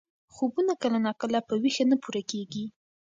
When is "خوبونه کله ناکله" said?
0.33-1.39